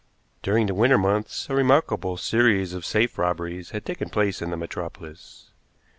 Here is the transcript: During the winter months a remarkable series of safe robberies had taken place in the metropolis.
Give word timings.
During 0.41 0.65
the 0.65 0.73
winter 0.73 0.97
months 0.97 1.47
a 1.47 1.53
remarkable 1.53 2.17
series 2.17 2.73
of 2.73 2.83
safe 2.87 3.19
robberies 3.19 3.69
had 3.69 3.85
taken 3.85 4.09
place 4.09 4.41
in 4.41 4.49
the 4.49 4.57
metropolis. 4.57 5.51